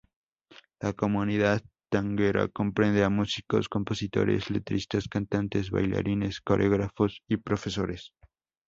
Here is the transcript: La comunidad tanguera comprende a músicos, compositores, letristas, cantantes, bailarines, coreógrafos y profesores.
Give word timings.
La 0.79 0.93
comunidad 0.93 1.61
tanguera 1.91 2.47
comprende 2.47 3.03
a 3.03 3.09
músicos, 3.11 3.69
compositores, 3.69 4.49
letristas, 4.49 5.07
cantantes, 5.07 5.69
bailarines, 5.69 6.41
coreógrafos 6.41 7.21
y 7.27 7.37
profesores. 7.37 8.11